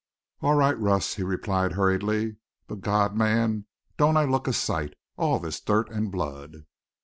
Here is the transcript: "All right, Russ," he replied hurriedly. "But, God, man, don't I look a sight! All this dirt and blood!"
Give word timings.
"All 0.41 0.55
right, 0.55 0.75
Russ," 0.79 1.13
he 1.13 1.21
replied 1.21 1.73
hurriedly. 1.73 2.37
"But, 2.65 2.81
God, 2.81 3.15
man, 3.15 3.67
don't 3.97 4.17
I 4.17 4.25
look 4.25 4.47
a 4.47 4.53
sight! 4.53 4.95
All 5.15 5.37
this 5.37 5.59
dirt 5.61 5.91
and 5.91 6.11
blood!" 6.11 6.65